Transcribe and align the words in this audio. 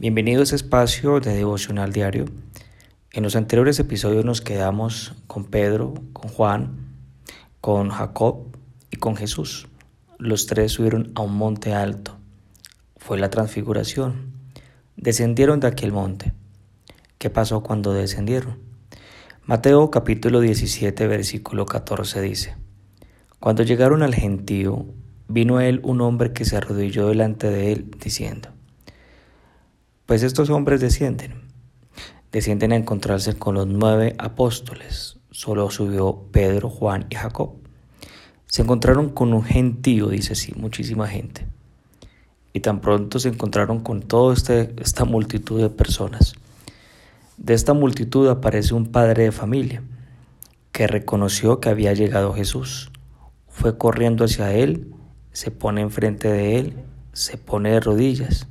Bienvenido 0.00 0.38
a 0.38 0.42
este 0.44 0.54
espacio 0.54 1.18
de 1.18 1.34
devocional 1.34 1.92
diario. 1.92 2.26
En 3.10 3.24
los 3.24 3.34
anteriores 3.34 3.80
episodios 3.80 4.24
nos 4.24 4.40
quedamos 4.40 5.16
con 5.26 5.44
Pedro, 5.46 5.92
con 6.12 6.30
Juan, 6.30 6.94
con 7.60 7.88
Jacob 7.88 8.44
y 8.92 8.98
con 8.98 9.16
Jesús. 9.16 9.66
Los 10.16 10.46
tres 10.46 10.70
subieron 10.70 11.10
a 11.16 11.22
un 11.22 11.34
monte 11.34 11.74
alto. 11.74 12.16
Fue 12.96 13.18
la 13.18 13.28
transfiguración. 13.28 14.34
Descendieron 14.96 15.58
de 15.58 15.66
aquel 15.66 15.90
monte. 15.90 16.32
¿Qué 17.18 17.28
pasó 17.28 17.64
cuando 17.64 17.92
descendieron? 17.92 18.60
Mateo 19.46 19.90
capítulo 19.90 20.38
17 20.38 21.08
versículo 21.08 21.66
14 21.66 22.20
dice, 22.20 22.54
Cuando 23.40 23.64
llegaron 23.64 24.04
al 24.04 24.14
gentío, 24.14 24.86
vino 25.26 25.56
a 25.56 25.66
él 25.66 25.80
un 25.82 26.02
hombre 26.02 26.32
que 26.32 26.44
se 26.44 26.56
arrodilló 26.56 27.08
delante 27.08 27.50
de 27.50 27.72
él, 27.72 27.90
diciendo, 28.00 28.50
pues 30.08 30.22
estos 30.22 30.48
hombres 30.48 30.80
descienden. 30.80 31.34
Descienden 32.32 32.72
a 32.72 32.76
encontrarse 32.76 33.34
con 33.34 33.56
los 33.56 33.66
nueve 33.66 34.14
apóstoles. 34.16 35.18
Solo 35.30 35.70
subió 35.70 36.28
Pedro, 36.32 36.70
Juan 36.70 37.04
y 37.10 37.16
Jacob. 37.16 37.56
Se 38.46 38.62
encontraron 38.62 39.10
con 39.10 39.34
un 39.34 39.44
gentío, 39.44 40.08
dice 40.08 40.32
así, 40.32 40.54
muchísima 40.56 41.08
gente. 41.08 41.46
Y 42.54 42.60
tan 42.60 42.80
pronto 42.80 43.18
se 43.18 43.28
encontraron 43.28 43.80
con 43.80 44.00
toda 44.00 44.32
este, 44.32 44.72
esta 44.80 45.04
multitud 45.04 45.60
de 45.60 45.68
personas. 45.68 46.36
De 47.36 47.52
esta 47.52 47.74
multitud 47.74 48.30
aparece 48.30 48.72
un 48.72 48.86
padre 48.86 49.24
de 49.24 49.32
familia 49.32 49.82
que 50.72 50.86
reconoció 50.86 51.60
que 51.60 51.68
había 51.68 51.92
llegado 51.92 52.32
Jesús. 52.32 52.90
Fue 53.46 53.76
corriendo 53.76 54.24
hacia 54.24 54.54
él, 54.54 54.90
se 55.32 55.50
pone 55.50 55.82
enfrente 55.82 56.32
de 56.32 56.58
él, 56.58 56.76
se 57.12 57.36
pone 57.36 57.72
de 57.72 57.80
rodillas 57.80 58.48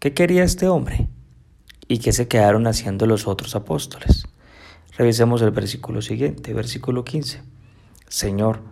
¿Qué 0.00 0.14
quería 0.14 0.44
este 0.44 0.66
hombre? 0.66 1.10
¿Y 1.86 1.98
qué 1.98 2.14
se 2.14 2.26
quedaron 2.26 2.66
haciendo 2.66 3.04
los 3.04 3.28
otros 3.28 3.54
apóstoles? 3.54 4.24
Revisemos 4.96 5.42
el 5.42 5.50
versículo 5.50 6.00
siguiente, 6.00 6.54
versículo 6.54 7.04
15. 7.04 7.42
Señor, 8.08 8.62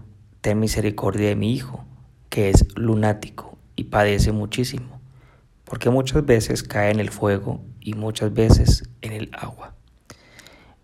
ten 0.41 0.59
misericordia 0.59 1.29
de 1.29 1.37
mi 1.37 1.53
hijo, 1.53 1.85
que 2.31 2.49
es 2.49 2.75
lunático 2.77 3.59
y 3.77 3.85
padece 3.85 4.33
muchísimo, 4.33 5.03
porque 5.65 5.91
muchas 5.91 6.25
veces 6.25 6.63
cae 6.63 6.93
en 6.93 6.99
el 6.99 7.11
fuego 7.11 7.61
y 7.79 7.93
muchas 7.93 8.33
veces 8.33 8.89
en 9.03 9.13
el 9.13 9.31
agua. 9.39 9.75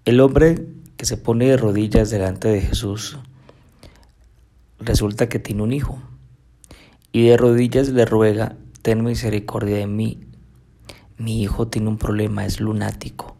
El 0.04 0.20
hombre 0.20 0.66
que 0.98 1.06
se 1.06 1.16
pone 1.16 1.46
de 1.46 1.56
rodillas 1.56 2.10
delante 2.10 2.48
de 2.48 2.60
Jesús 2.60 3.18
resulta 4.78 5.26
que 5.26 5.38
tiene 5.38 5.62
un 5.62 5.72
hijo 5.72 6.02
y 7.12 7.28
de 7.28 7.38
rodillas 7.38 7.88
le 7.88 8.04
ruega, 8.04 8.58
ten 8.82 9.02
misericordia 9.02 9.78
de 9.78 9.86
mí, 9.86 10.20
mi 11.16 11.42
hijo 11.42 11.68
tiene 11.68 11.88
un 11.88 11.98
problema, 11.98 12.44
es 12.44 12.60
lunático. 12.60 13.36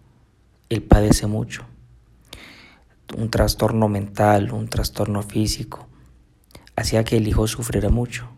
Él 0.68 0.82
padece 0.82 1.26
mucho. 1.26 1.64
Un 3.16 3.30
trastorno 3.30 3.88
mental, 3.88 4.52
un 4.52 4.68
trastorno 4.68 5.22
físico. 5.22 5.86
Hacía 6.76 7.04
que 7.04 7.16
el 7.16 7.28
hijo 7.28 7.46
sufriera 7.46 7.88
mucho. 7.88 8.28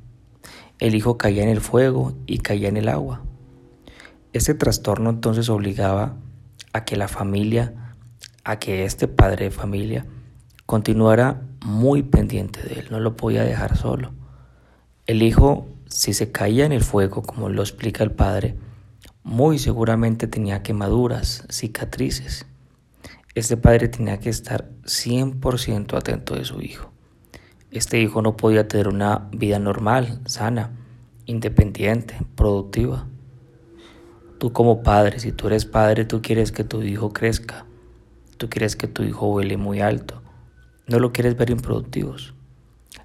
El 0.78 0.94
hijo 0.94 1.16
caía 1.16 1.42
en 1.42 1.48
el 1.48 1.60
fuego 1.60 2.14
y 2.26 2.38
caía 2.38 2.68
en 2.68 2.76
el 2.76 2.88
agua. 2.88 3.22
Este 4.32 4.54
trastorno 4.54 5.10
entonces 5.10 5.48
obligaba 5.48 6.16
a 6.72 6.84
que 6.84 6.96
la 6.96 7.08
familia, 7.08 7.94
a 8.44 8.58
que 8.58 8.84
este 8.84 9.08
padre 9.08 9.46
de 9.46 9.50
familia 9.50 10.06
continuara 10.66 11.42
muy 11.64 12.02
pendiente 12.02 12.62
de 12.62 12.80
él, 12.80 12.88
no 12.90 13.00
lo 13.00 13.16
podía 13.16 13.44
dejar 13.44 13.76
solo. 13.76 14.12
El 15.06 15.22
hijo, 15.22 15.68
si 15.86 16.12
se 16.12 16.32
caía 16.32 16.66
en 16.66 16.72
el 16.72 16.82
fuego, 16.82 17.22
como 17.22 17.48
lo 17.48 17.62
explica 17.62 18.04
el 18.04 18.10
padre, 18.10 18.56
muy 19.26 19.58
seguramente 19.58 20.28
tenía 20.28 20.62
quemaduras, 20.62 21.44
cicatrices. 21.50 22.46
Este 23.34 23.56
padre 23.56 23.88
tenía 23.88 24.20
que 24.20 24.30
estar 24.30 24.70
100% 24.84 25.98
atento 25.98 26.36
de 26.36 26.44
su 26.44 26.62
hijo. 26.62 26.92
Este 27.72 28.00
hijo 28.00 28.22
no 28.22 28.36
podía 28.36 28.68
tener 28.68 28.86
una 28.86 29.28
vida 29.32 29.58
normal, 29.58 30.20
sana, 30.26 30.70
independiente, 31.24 32.16
productiva. 32.36 33.08
Tú 34.38 34.52
como 34.52 34.84
padre, 34.84 35.18
si 35.18 35.32
tú 35.32 35.48
eres 35.48 35.64
padre, 35.64 36.04
tú 36.04 36.22
quieres 36.22 36.52
que 36.52 36.62
tu 36.62 36.82
hijo 36.82 37.12
crezca. 37.12 37.66
Tú 38.36 38.48
quieres 38.48 38.76
que 38.76 38.86
tu 38.86 39.02
hijo 39.02 39.26
vuele 39.26 39.56
muy 39.56 39.80
alto. 39.80 40.22
No 40.86 41.00
lo 41.00 41.12
quieres 41.12 41.36
ver 41.36 41.50
improductivos. 41.50 42.32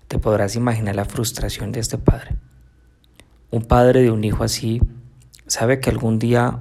Te 0.08 0.20
podrás 0.20 0.56
imaginar 0.56 0.96
la 0.96 1.06
frustración 1.06 1.72
de 1.72 1.80
este 1.80 1.98
padre. 1.98 2.38
Un 3.50 3.64
padre 3.64 4.04
de 4.04 4.12
un 4.12 4.24
hijo 4.24 4.44
así 4.44 4.82
sabe 5.52 5.82
que 5.82 5.90
algún 5.90 6.18
día 6.18 6.60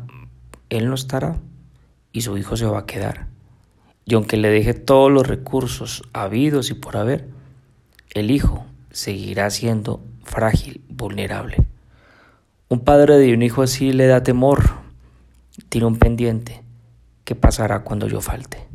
él 0.68 0.88
no 0.88 0.96
estará 0.96 1.36
y 2.10 2.22
su 2.22 2.36
hijo 2.36 2.56
se 2.56 2.66
va 2.66 2.80
a 2.80 2.86
quedar. 2.86 3.28
Y 4.04 4.14
aunque 4.14 4.36
le 4.36 4.48
deje 4.48 4.74
todos 4.74 5.12
los 5.12 5.28
recursos 5.28 6.02
habidos 6.12 6.72
y 6.72 6.74
por 6.74 6.96
haber, 6.96 7.28
el 8.14 8.32
hijo 8.32 8.66
seguirá 8.90 9.48
siendo 9.50 10.02
frágil, 10.24 10.80
vulnerable. 10.88 11.64
Un 12.68 12.80
padre 12.80 13.16
de 13.18 13.32
un 13.32 13.42
hijo 13.42 13.62
así 13.62 13.92
le 13.92 14.08
da 14.08 14.24
temor, 14.24 14.70
tiene 15.68 15.86
un 15.86 15.96
pendiente. 15.96 16.60
¿Qué 17.22 17.36
pasará 17.36 17.84
cuando 17.84 18.08
yo 18.08 18.20
falte? 18.20 18.66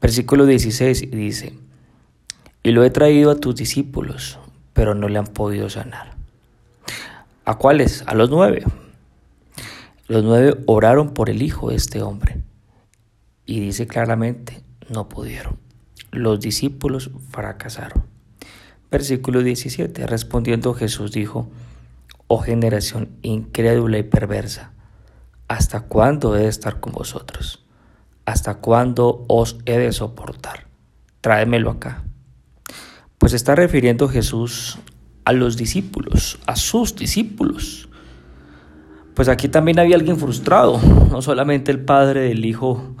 Versículo 0.00 0.44
16 0.46 1.12
dice, 1.12 1.56
y 2.64 2.72
lo 2.72 2.82
he 2.82 2.90
traído 2.90 3.30
a 3.30 3.36
tus 3.36 3.54
discípulos, 3.54 4.40
pero 4.72 4.96
no 4.96 5.08
le 5.08 5.20
han 5.20 5.28
podido 5.28 5.70
sanar. 5.70 6.14
¿A 7.44 7.54
cuáles? 7.54 8.02
A 8.08 8.16
los 8.16 8.28
nueve. 8.28 8.64
Los 10.08 10.22
nueve 10.22 10.62
oraron 10.66 11.14
por 11.14 11.30
el 11.30 11.42
hijo 11.42 11.70
de 11.70 11.76
este 11.76 12.00
hombre 12.00 12.40
y 13.44 13.58
dice 13.58 13.88
claramente, 13.88 14.62
no 14.88 15.08
pudieron. 15.08 15.58
Los 16.12 16.38
discípulos 16.38 17.10
fracasaron. 17.30 18.04
Versículo 18.88 19.42
17. 19.42 20.06
Respondiendo 20.06 20.74
Jesús 20.74 21.10
dijo, 21.10 21.50
oh 22.28 22.38
generación 22.38 23.10
incrédula 23.22 23.98
y 23.98 24.04
perversa, 24.04 24.70
¿hasta 25.48 25.80
cuándo 25.80 26.36
he 26.36 26.42
de 26.42 26.48
estar 26.48 26.78
con 26.78 26.92
vosotros? 26.92 27.64
¿Hasta 28.26 28.58
cuándo 28.58 29.24
os 29.28 29.58
he 29.66 29.76
de 29.76 29.90
soportar? 29.90 30.68
Tráemelo 31.20 31.70
acá. 31.70 32.04
Pues 33.18 33.32
está 33.32 33.56
refiriendo 33.56 34.08
Jesús 34.08 34.78
a 35.24 35.32
los 35.32 35.56
discípulos, 35.56 36.38
a 36.46 36.54
sus 36.54 36.94
discípulos 36.94 37.85
pues 39.16 39.30
aquí 39.30 39.48
también 39.48 39.78
había 39.78 39.96
alguien 39.96 40.18
frustrado, 40.18 40.78
no 41.10 41.22
solamente 41.22 41.72
el 41.72 41.80
padre 41.82 42.20
del 42.20 42.44
hijo 42.44 42.94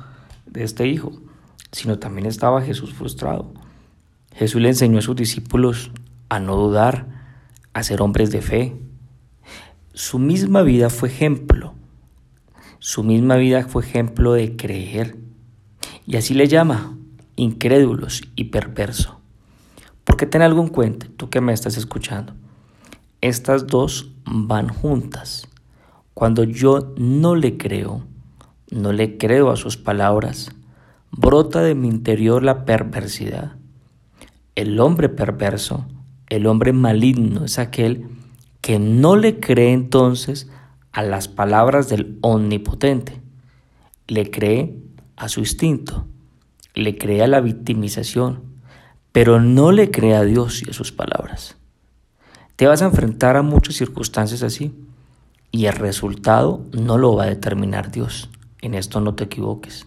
de 0.46 0.64
este 0.64 0.88
hijo, 0.88 1.12
sino 1.72 1.98
también 1.98 2.26
estaba 2.26 2.62
Jesús 2.62 2.94
frustrado. 2.94 3.52
Jesús 4.34 4.62
le 4.62 4.68
enseñó 4.68 4.98
a 4.98 5.02
sus 5.02 5.14
discípulos 5.14 5.90
a 6.30 6.40
no 6.40 6.56
dudar, 6.56 7.06
a 7.74 7.82
ser 7.82 8.00
hombres 8.00 8.30
de 8.30 8.40
fe. 8.40 8.80
Su 9.92 10.18
misma 10.18 10.62
vida 10.62 10.88
fue 10.88 11.10
ejemplo. 11.10 11.74
Su 12.78 13.04
misma 13.04 13.36
vida 13.36 13.66
fue 13.68 13.84
ejemplo 13.84 14.32
de 14.32 14.56
creer. 14.56 15.18
Y 16.06 16.16
así 16.16 16.32
le 16.32 16.48
llama, 16.48 16.96
incrédulos 17.36 18.22
y 18.36 18.44
perverso. 18.44 19.20
Porque 20.04 20.24
ten 20.24 20.40
algo 20.40 20.62
en 20.62 20.68
cuenta, 20.68 21.08
tú 21.18 21.28
que 21.28 21.42
me 21.42 21.52
estás 21.52 21.76
escuchando. 21.76 22.32
Estas 23.20 23.66
dos 23.66 24.12
van 24.24 24.70
juntas. 24.70 25.46
Cuando 26.16 26.44
yo 26.44 26.94
no 26.96 27.34
le 27.34 27.58
creo, 27.58 28.06
no 28.70 28.92
le 28.92 29.18
creo 29.18 29.50
a 29.50 29.56
sus 29.56 29.76
palabras, 29.76 30.50
brota 31.10 31.60
de 31.60 31.74
mi 31.74 31.88
interior 31.88 32.42
la 32.42 32.64
perversidad. 32.64 33.56
El 34.54 34.80
hombre 34.80 35.10
perverso, 35.10 35.84
el 36.30 36.46
hombre 36.46 36.72
maligno 36.72 37.44
es 37.44 37.58
aquel 37.58 38.08
que 38.62 38.78
no 38.78 39.16
le 39.16 39.40
cree 39.40 39.74
entonces 39.74 40.48
a 40.90 41.02
las 41.02 41.28
palabras 41.28 41.90
del 41.90 42.16
omnipotente, 42.22 43.20
le 44.08 44.30
cree 44.30 44.74
a 45.16 45.28
su 45.28 45.40
instinto, 45.40 46.06
le 46.72 46.96
cree 46.96 47.24
a 47.24 47.26
la 47.26 47.42
victimización, 47.42 48.40
pero 49.12 49.38
no 49.38 49.70
le 49.70 49.90
cree 49.90 50.14
a 50.14 50.22
Dios 50.22 50.62
y 50.66 50.70
a 50.70 50.72
sus 50.72 50.92
palabras. 50.92 51.58
Te 52.56 52.66
vas 52.66 52.80
a 52.80 52.86
enfrentar 52.86 53.36
a 53.36 53.42
muchas 53.42 53.74
circunstancias 53.74 54.42
así 54.42 54.72
y 55.50 55.66
el 55.66 55.74
resultado 55.74 56.64
no 56.72 56.98
lo 56.98 57.14
va 57.14 57.24
a 57.24 57.28
determinar 57.28 57.90
Dios. 57.90 58.30
En 58.60 58.74
esto 58.74 59.00
no 59.00 59.14
te 59.14 59.24
equivoques. 59.24 59.86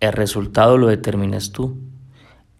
El 0.00 0.12
resultado 0.12 0.78
lo 0.78 0.88
determinas 0.88 1.52
tú. 1.52 1.76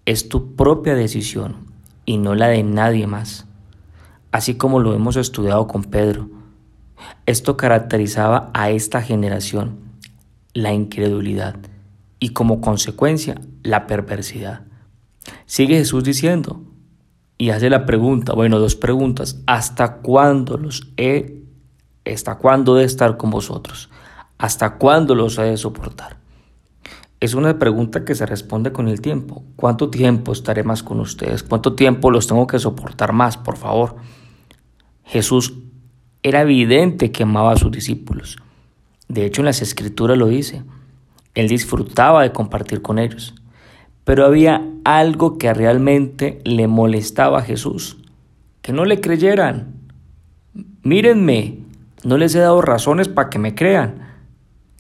Es 0.05 0.29
tu 0.29 0.55
propia 0.57 0.95
decisión 0.95 1.67
y 2.05 2.19
no 2.19 2.35
la 2.35 2.49
de 2.49 2.63
nadie 2.63 3.07
más. 3.07 3.47
Así 4.33 4.55
como 4.55 4.81
lo 4.81 4.95
hemos 4.95 5.17
estudiado 5.17 5.67
con 5.67 5.85
Pedro. 5.85 6.29
Esto 7.27 7.57
caracterizaba 7.57 8.51
a 8.55 8.71
esta 8.71 9.03
generación, 9.03 9.79
la 10.53 10.73
incredulidad 10.73 11.57
y 12.19 12.31
como 12.31 12.61
consecuencia 12.61 13.41
la 13.63 13.87
perversidad. 13.87 14.63
Sigue 15.47 15.77
Jesús 15.77 16.05
diciendo 16.05 16.63
y 17.37 17.51
hace 17.51 17.71
la 17.71 17.87
pregunta, 17.87 18.33
bueno, 18.33 18.59
dos 18.59 18.77
preguntas, 18.77 19.43
¿hasta 19.47 19.97
cuándo 19.97 20.57
los 20.57 20.93
he 20.97 21.44
¿Hasta 22.05 22.37
cuándo 22.37 22.75
de 22.75 22.85
estar 22.85 23.17
con 23.17 23.31
vosotros? 23.31 23.91
¿Hasta 24.39 24.77
cuándo 24.77 25.15
los 25.15 25.39
he 25.39 25.43
de 25.43 25.57
soportar? 25.57 26.19
Es 27.21 27.33
una 27.33 27.59
pregunta 27.59 28.05
que 28.05 28.15
se 28.15 28.27
responde 28.27 28.73
con 28.73 28.89
el 28.89 29.01
tiempo. 29.01 29.43
¿Cuánto 29.57 29.89
tiempo 29.89 30.33
estaré 30.33 30.63
más 30.63 30.83
con 30.83 31.01
ustedes? 31.01 31.43
¿Cuánto 31.43 31.75
tiempo 31.75 32.11
los 32.11 32.27
tengo 32.27 32.47
que 32.47 32.59
soportar 32.59 33.15
más, 33.15 33.39
por 33.39 33.57
favor? 33.57 33.97
Jesús 35.05 35.55
era 36.23 36.43
evidente 36.43 37.13
que 37.13 37.23
amaba 37.23 37.53
a 37.53 37.57
sus 37.57 37.73
discípulos. 37.73 38.37
De 39.09 39.25
hecho, 39.25 39.41
en 39.41 39.47
las 39.47 39.63
escrituras 39.63 40.19
lo 40.19 40.27
dice. 40.27 40.65
Él 41.35 41.49
disfrutaba 41.49 42.23
de 42.23 42.33
compartir 42.33 42.83
con 42.83 42.99
ellos. 42.99 43.35
Pero 44.05 44.27
había 44.27 44.63
algo 44.85 45.39
que 45.39 45.55
realmente 45.55 46.41
le 46.45 46.67
molestaba 46.67 47.39
a 47.39 47.43
Jesús. 47.43 47.97
Que 48.61 48.75
no 48.75 48.85
le 48.85 49.01
creyeran. 49.01 49.75
Mírenme, 50.83 51.64
no 52.05 52.19
les 52.19 52.35
he 52.35 52.39
dado 52.39 52.61
razones 52.61 53.09
para 53.09 53.31
que 53.31 53.39
me 53.39 53.55
crean. 53.55 54.15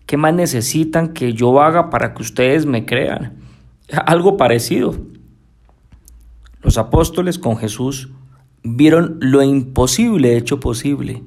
¿Qué 0.06 0.16
más 0.16 0.34
necesitan 0.34 1.12
que 1.12 1.32
yo 1.32 1.60
haga 1.60 1.90
para 1.90 2.14
que 2.14 2.22
ustedes 2.22 2.66
me 2.66 2.84
crean? 2.84 3.38
Algo 4.06 4.36
parecido. 4.36 4.94
Los 6.62 6.78
apóstoles 6.78 7.38
con 7.38 7.56
Jesús 7.56 8.10
vieron 8.62 9.18
lo 9.20 9.42
imposible 9.42 10.36
hecho 10.36 10.60
posible. 10.60 11.22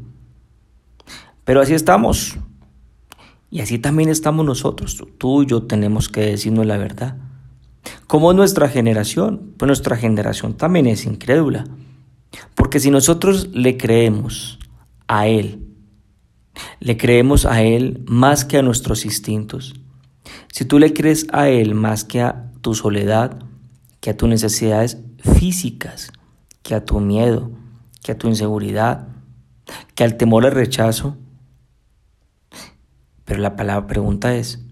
Pero 1.43 1.61
así 1.61 1.73
estamos. 1.73 2.37
Y 3.49 3.61
así 3.61 3.79
también 3.79 4.09
estamos 4.09 4.45
nosotros. 4.45 5.03
Tú 5.17 5.43
y 5.43 5.45
yo 5.45 5.63
tenemos 5.63 6.09
que 6.09 6.21
decirnos 6.21 6.65
la 6.65 6.77
verdad. 6.77 7.17
Como 8.07 8.33
nuestra 8.33 8.67
generación, 8.67 9.53
pues 9.57 9.67
nuestra 9.67 9.95
generación 9.95 10.55
también 10.55 10.87
es 10.87 11.05
incrédula. 11.05 11.65
Porque 12.55 12.79
si 12.79 12.91
nosotros 12.91 13.49
le 13.53 13.77
creemos 13.77 14.59
a 15.07 15.27
Él, 15.27 15.66
le 16.79 16.97
creemos 16.97 17.45
a 17.45 17.61
Él 17.61 18.03
más 18.07 18.45
que 18.45 18.57
a 18.57 18.61
nuestros 18.61 19.05
instintos, 19.05 19.75
si 20.51 20.65
tú 20.65 20.79
le 20.79 20.93
crees 20.93 21.27
a 21.31 21.49
Él 21.49 21.75
más 21.75 22.03
que 22.03 22.21
a 22.21 22.51
tu 22.61 22.73
soledad, 22.73 23.39
que 23.99 24.09
a 24.09 24.17
tus 24.17 24.29
necesidades 24.29 24.97
físicas, 25.19 26.11
que 26.63 26.75
a 26.75 26.85
tu 26.85 26.99
miedo, 26.99 27.51
que 28.03 28.11
a 28.11 28.17
tu 28.17 28.27
inseguridad, 28.27 29.07
que 29.95 30.03
al 30.03 30.17
temor 30.17 30.45
al 30.45 30.51
rechazo, 30.51 31.17
pero 33.25 33.41
la 33.41 33.55
palabra 33.55 33.87
pregunta 33.87 34.35
es, 34.35 34.63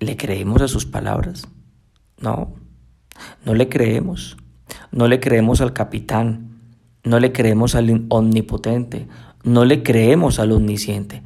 ¿le 0.00 0.16
creemos 0.16 0.62
a 0.62 0.68
sus 0.68 0.86
palabras? 0.86 1.46
No, 2.18 2.54
no 3.44 3.54
le 3.54 3.68
creemos. 3.68 4.36
No 4.90 5.08
le 5.08 5.20
creemos 5.20 5.60
al 5.60 5.72
capitán. 5.72 6.60
No 7.04 7.20
le 7.20 7.32
creemos 7.32 7.74
al 7.74 8.06
omnipotente. 8.08 9.08
No 9.44 9.64
le 9.64 9.82
creemos 9.82 10.38
al 10.38 10.52
omnisciente. 10.52 11.22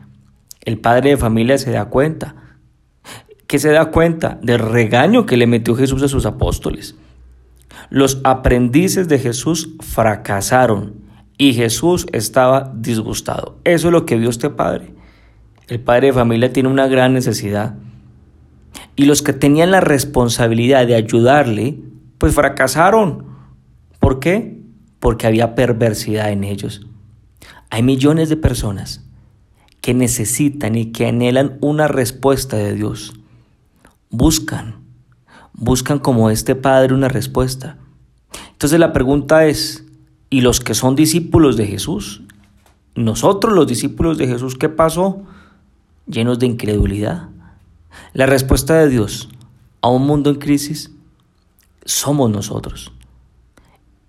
El 0.63 0.79
padre 0.79 1.11
de 1.11 1.17
familia 1.17 1.59
se 1.59 1.71
da 1.71 1.87
cuenta. 1.87 2.35
¿Qué 3.47 3.59
se 3.59 3.71
da 3.71 3.91
cuenta? 3.91 4.39
Del 4.43 4.59
regaño 4.59 5.27
que 5.27 5.37
le 5.37 5.47
metió 5.47 5.77
Jesús 5.77 6.03
a 6.03 6.09
sus 6.09 6.27
apóstoles. 6.27 6.97
Los 7.91 8.21
aprendices 8.25 9.07
de 9.07 9.19
Jesús 9.19 9.71
fracasaron 9.81 10.95
y 11.39 11.53
Jesús 11.53 12.07
estaba 12.13 12.73
disgustado. 12.75 13.59
Eso 13.65 13.89
es 13.89 13.93
lo 13.93 14.07
que 14.07 14.17
vio 14.17 14.31
este 14.31 14.51
padre. 14.51 14.95
El 15.69 15.81
padre 15.81 16.09
de 16.09 16.13
familia 16.13 16.53
tiene 16.53 16.69
una 16.69 16.87
gran 16.87 17.13
necesidad. 17.13 17.77
Y 18.97 19.05
los 19.05 19.23
que 19.23 19.33
tenían 19.33 19.71
la 19.71 19.81
responsabilidad 19.81 20.87
de 20.87 20.95
ayudarle, 20.95 21.79
pues 22.19 22.35
fracasaron. 22.35 23.27
¿Por 24.01 24.21
qué? 24.21 24.63
Porque 25.01 25.27
había 25.27 25.55
perversidad 25.55 26.31
en 26.31 26.45
ellos. 26.45 26.87
Hay 27.71 27.83
millones 27.83 28.29
de 28.29 28.37
personas 28.37 29.05
que 29.81 29.95
necesitan 29.95 30.75
y 30.75 30.93
que 30.93 31.07
anhelan 31.07 31.59
una 31.61 31.89
respuesta 31.89 32.57
de 32.57 32.75
Dios. 32.75 33.15
Buscan, 34.11 34.77
buscan 35.53 35.99
como 35.99 36.31
este 36.31 36.55
Padre 36.55 36.95
una 36.95 37.09
respuesta. 37.09 37.79
Entonces 38.53 38.79
la 38.79 38.93
pregunta 38.93 39.47
es, 39.47 39.85
¿y 40.31 40.41
los 40.41 40.61
que 40.61 40.75
son 40.75 40.97
discípulos 40.97 41.57
de 41.57 41.67
Jesús? 41.67 42.23
Nosotros 42.95 43.53
los 43.53 43.67
discípulos 43.67 44.19
de 44.19 44.27
Jesús, 44.27 44.57
¿qué 44.57 44.69
pasó? 44.69 45.25
llenos 46.07 46.39
de 46.39 46.47
incredulidad? 46.47 47.29
La 48.13 48.27
respuesta 48.27 48.75
de 48.75 48.89
Dios 48.89 49.29
a 49.81 49.89
un 49.89 50.07
mundo 50.07 50.31
en 50.31 50.37
crisis 50.37 50.91
somos 51.85 52.31
nosotros. 52.31 52.93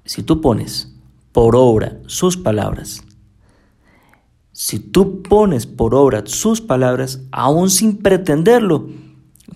Si 0.05 0.23
tú 0.23 0.41
pones 0.41 0.93
por 1.31 1.55
obra 1.55 1.97
sus 2.07 2.37
palabras, 2.37 3.03
si 4.59 4.79
tú 4.79 5.21
pones 5.21 5.67
por 5.67 5.93
obra 5.93 6.23
sus 6.25 6.61
palabras, 6.61 7.21
aún 7.31 7.69
sin 7.69 7.97
pretenderlo, 7.97 8.87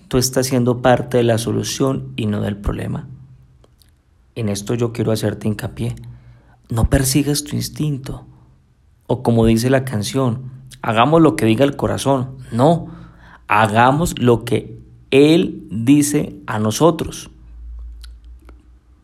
tú 0.06 0.16
estás 0.16 0.46
siendo 0.46 0.80
parte 0.80 1.16
de 1.16 1.24
la 1.24 1.38
solución 1.38 2.12
y 2.14 2.26
no 2.26 2.40
del 2.40 2.56
problema. 2.56 3.08
En 4.36 4.48
esto 4.48 4.74
yo 4.74 4.92
quiero 4.92 5.10
hacerte 5.10 5.48
hincapié. 5.48 5.96
No 6.70 6.88
persigas 6.88 7.42
tu 7.42 7.56
instinto. 7.56 8.24
O 9.08 9.24
como 9.24 9.44
dice 9.44 9.70
la 9.70 9.84
canción, 9.84 10.52
hagamos 10.82 11.20
lo 11.20 11.34
que 11.34 11.46
diga 11.46 11.64
el 11.64 11.74
corazón. 11.74 12.36
No, 12.52 12.86
hagamos 13.48 14.16
lo 14.20 14.44
que 14.44 14.78
Él 15.10 15.66
dice 15.68 16.36
a 16.46 16.60
nosotros. 16.60 17.28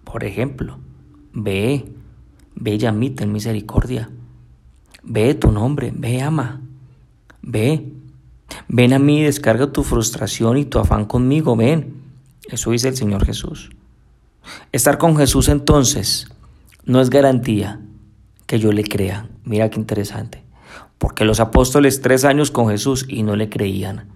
Por 0.05 0.23
ejemplo, 0.23 0.79
ve, 1.33 1.93
ve 2.55 2.75
y 2.75 3.11
ten 3.11 3.33
misericordia. 3.33 4.11
Ve 5.03 5.35
tu 5.35 5.50
nombre, 5.53 5.93
ve 5.95 6.21
ama. 6.23 6.61
Ve, 7.43 7.93
ven 8.69 8.93
a 8.93 8.99
mí, 8.99 9.23
descarga 9.23 9.73
tu 9.73 9.85
frustración 9.85 10.59
y 10.59 10.65
tu 10.65 10.79
afán 10.79 11.05
conmigo, 11.05 11.56
ven. 11.56 12.03
Eso 12.49 12.71
dice 12.71 12.89
el 12.89 12.97
Señor 12.97 13.25
Jesús. 13.25 13.71
Estar 14.73 14.99
con 14.99 15.17
Jesús 15.17 15.49
entonces 15.49 16.29
no 16.85 17.00
es 17.00 17.11
garantía 17.11 17.81
que 18.47 18.59
yo 18.59 18.73
le 18.73 18.85
crea. 18.85 19.29
Mira 19.45 19.71
qué 19.71 19.79
interesante 19.79 20.49
porque 20.99 21.25
los 21.25 21.41
apóstoles 21.41 22.03
tres 22.03 22.25
años 22.25 22.50
con 22.50 22.69
Jesús 22.69 23.06
y 23.09 23.23
no 23.23 23.37
le 23.37 23.49
creían. 23.49 24.09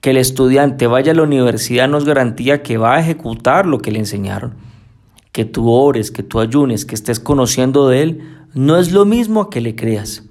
Que 0.00 0.10
el 0.10 0.16
estudiante 0.16 0.86
vaya 0.86 1.12
a 1.12 1.14
la 1.14 1.22
universidad 1.22 1.88
no 1.88 1.98
es 1.98 2.04
garantía 2.04 2.62
que 2.62 2.78
va 2.78 2.94
a 2.94 3.00
ejecutar 3.00 3.66
lo 3.66 3.78
que 3.78 3.90
le 3.90 3.98
enseñaron. 3.98 4.54
Que 5.32 5.44
tú 5.44 5.70
ores, 5.70 6.10
que 6.10 6.22
tú 6.22 6.40
ayunes, 6.40 6.84
que 6.84 6.94
estés 6.94 7.20
conociendo 7.20 7.88
de 7.88 8.02
Él, 8.02 8.38
no 8.54 8.78
es 8.78 8.92
lo 8.92 9.04
mismo 9.04 9.50
que 9.50 9.60
le 9.60 9.76
creas. 9.76 10.24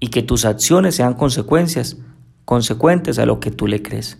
Y 0.00 0.08
que 0.08 0.22
tus 0.22 0.44
acciones 0.44 0.96
sean 0.96 1.14
consecuencias, 1.14 1.96
consecuentes 2.44 3.18
a 3.18 3.26
lo 3.26 3.40
que 3.40 3.50
tú 3.50 3.66
le 3.66 3.82
crees. 3.82 4.18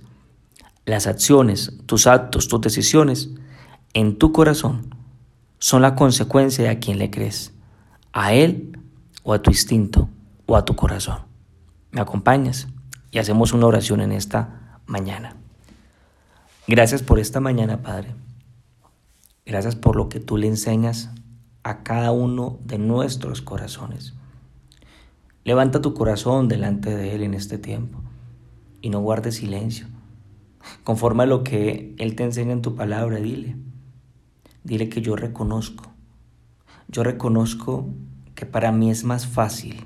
Las 0.87 1.07
acciones, 1.07 1.73
tus 1.87 2.07
actos, 2.07 2.49
tus 2.49 2.61
decisiones 2.61 3.31
en 3.93 4.19
tu 4.19 4.33
corazón 4.33 4.95
son 5.59 5.83
la 5.83 5.95
consecuencia 5.95 6.65
de 6.65 6.71
a 6.71 6.79
quien 6.79 6.99
le 6.99 7.11
crees, 7.11 7.53
a 8.13 8.35
Él 8.35 8.79
o 9.23 9.33
a 9.33 9.43
tu 9.43 9.51
instinto 9.51 10.09
o 10.47 10.57
a 10.57 10.65
tu 10.65 10.77
corazón. 10.77 11.19
¿Me 11.91 12.01
acompañas? 12.01 12.69
Y 13.11 13.19
hacemos 13.19 13.53
una 13.53 13.67
oración 13.67 14.01
en 14.01 14.13
esta 14.13 14.81
mañana. 14.87 15.37
Gracias 16.67 17.03
por 17.03 17.19
esta 17.19 17.41
mañana, 17.41 17.83
Padre. 17.83 18.15
Gracias 19.47 19.77
por 19.77 19.97
lo 19.97 20.09
que 20.09 20.21
tú 20.21 20.37
le 20.37 20.47
enseñas 20.47 21.11
a 21.65 21.83
cada 21.83 22.13
uno 22.13 22.61
de 22.65 22.79
nuestros 22.79 23.43
corazones. 23.43 24.15
Levanta 25.43 25.81
tu 25.81 25.93
corazón 25.95 26.47
delante 26.47 26.95
de 26.95 27.15
Él 27.15 27.25
en 27.25 27.35
este 27.35 27.59
tiempo 27.59 27.99
y 28.81 28.91
no 28.91 29.01
guardes 29.01 29.37
silencio. 29.37 29.89
Conforme 30.85 31.25
a 31.25 31.27
lo 31.27 31.43
que 31.43 31.97
Él 31.99 32.15
te 32.15 32.23
enseña 32.23 32.53
en 32.53 32.63
tu 32.63 32.77
palabra, 32.77 33.19
dile. 33.19 33.57
Dile 34.63 34.89
que 34.89 35.03
yo 35.03 35.17
reconozco. 35.17 35.93
Yo 36.87 37.03
reconozco 37.03 37.89
que 38.37 38.47
para 38.47 38.71
mí 38.71 38.91
es 38.91 39.03
más 39.03 39.27
fácil 39.27 39.85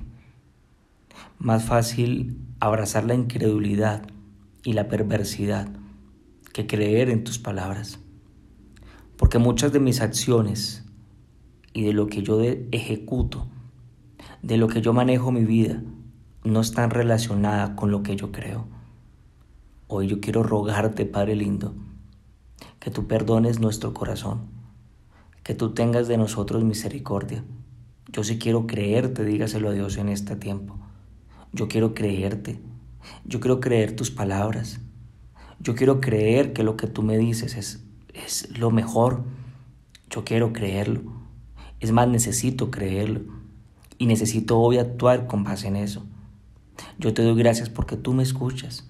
más 1.39 1.63
fácil 1.63 2.37
abrazar 2.59 3.05
la 3.05 3.15
incredulidad 3.15 4.03
y 4.63 4.73
la 4.73 4.89
perversidad 4.89 5.69
que 6.51 6.67
creer 6.67 7.09
en 7.09 7.23
tus 7.23 7.39
palabras. 7.39 7.99
Porque 9.15 9.39
muchas 9.39 9.71
de 9.71 9.79
mis 9.79 10.01
acciones 10.01 10.83
y 11.73 11.83
de 11.83 11.93
lo 11.93 12.07
que 12.07 12.23
yo 12.23 12.41
ejecuto, 12.41 13.47
de 14.41 14.57
lo 14.57 14.67
que 14.67 14.81
yo 14.81 14.93
manejo 14.93 15.31
mi 15.31 15.45
vida, 15.45 15.81
no 16.43 16.61
están 16.61 16.89
relacionadas 16.89 17.71
con 17.71 17.91
lo 17.91 18.03
que 18.03 18.15
yo 18.15 18.31
creo. 18.31 18.67
Hoy 19.87 20.07
yo 20.07 20.19
quiero 20.19 20.43
rogarte, 20.43 21.05
Padre 21.05 21.35
lindo, 21.35 21.73
que 22.79 22.91
tú 22.91 23.07
perdones 23.07 23.59
nuestro 23.59 23.93
corazón, 23.93 24.47
que 25.43 25.53
tú 25.53 25.73
tengas 25.73 26.07
de 26.07 26.17
nosotros 26.17 26.63
misericordia. 26.63 27.43
Yo 28.11 28.23
sí 28.23 28.39
quiero 28.39 28.67
creerte, 28.67 29.23
dígaselo 29.23 29.69
a 29.69 29.73
Dios 29.73 29.97
en 29.97 30.09
este 30.09 30.35
tiempo. 30.35 30.77
Yo 31.51 31.67
quiero 31.67 31.93
creerte. 31.93 32.59
Yo 33.25 33.39
quiero 33.39 33.59
creer 33.59 33.95
tus 33.95 34.11
palabras. 34.11 34.79
Yo 35.59 35.75
quiero 35.75 35.99
creer 35.99 36.53
que 36.53 36.63
lo 36.63 36.77
que 36.77 36.87
tú 36.87 37.03
me 37.03 37.17
dices 37.17 37.55
es, 37.55 37.83
es 38.13 38.57
lo 38.57 38.71
mejor. 38.71 39.23
Yo 40.09 40.23
quiero 40.23 40.53
creerlo. 40.53 41.18
Es 41.79 41.91
más, 41.91 42.07
necesito 42.07 42.71
creerlo. 42.71 43.21
Y 43.97 44.05
necesito 44.05 44.59
hoy 44.59 44.77
actuar 44.77 45.27
con 45.27 45.43
base 45.43 45.67
en 45.67 45.75
eso. 45.75 46.05
Yo 46.97 47.13
te 47.13 47.21
doy 47.21 47.35
gracias 47.35 47.69
porque 47.69 47.97
tú 47.97 48.13
me 48.13 48.23
escuchas 48.23 48.89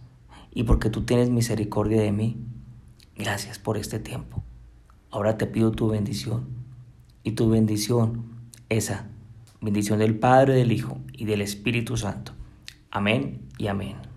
y 0.54 0.64
porque 0.64 0.90
tú 0.90 1.04
tienes 1.04 1.30
misericordia 1.30 2.02
de 2.02 2.12
mí. 2.12 2.38
Gracias 3.16 3.60
por 3.60 3.78
este 3.78 4.00
tiempo. 4.00 4.44
Ahora 5.12 5.38
te 5.38 5.48
pido 5.48 5.72
tu 5.72 5.90
bendición 5.90 6.48
y 7.24 7.32
tu 7.32 7.50
bendición, 7.50 8.26
esa 8.70 9.08
bendición 9.62 10.00
del 10.00 10.18
Padre, 10.18 10.54
del 10.54 10.72
Hijo 10.72 11.00
y 11.14 11.26
del 11.26 11.42
Espíritu 11.42 11.98
Santo. 11.98 12.34
Amén 12.92 13.42
y 13.58 13.68
amén. 13.68 14.09